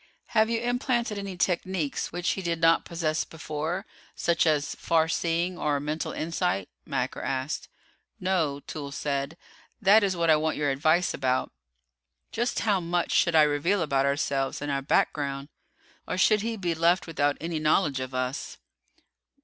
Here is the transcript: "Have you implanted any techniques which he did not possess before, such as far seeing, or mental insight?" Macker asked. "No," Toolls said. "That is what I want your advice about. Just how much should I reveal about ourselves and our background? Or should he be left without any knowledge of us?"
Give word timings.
"Have 0.33 0.49
you 0.49 0.59
implanted 0.59 1.19
any 1.19 1.37
techniques 1.37 2.11
which 2.11 2.31
he 2.31 2.41
did 2.41 2.59
not 2.59 2.85
possess 2.85 3.23
before, 3.23 3.85
such 4.15 4.47
as 4.47 4.73
far 4.73 5.07
seeing, 5.07 5.59
or 5.59 5.79
mental 5.79 6.11
insight?" 6.11 6.69
Macker 6.87 7.21
asked. 7.21 7.69
"No," 8.19 8.61
Toolls 8.61 8.95
said. 8.97 9.37
"That 9.79 10.01
is 10.01 10.17
what 10.17 10.31
I 10.31 10.37
want 10.37 10.57
your 10.57 10.71
advice 10.71 11.13
about. 11.13 11.51
Just 12.31 12.61
how 12.61 12.79
much 12.79 13.11
should 13.11 13.35
I 13.35 13.43
reveal 13.43 13.83
about 13.83 14.07
ourselves 14.07 14.59
and 14.59 14.71
our 14.71 14.81
background? 14.81 15.49
Or 16.07 16.17
should 16.17 16.41
he 16.41 16.57
be 16.57 16.73
left 16.73 17.05
without 17.05 17.37
any 17.39 17.59
knowledge 17.59 17.99
of 17.99 18.15
us?" 18.15 18.57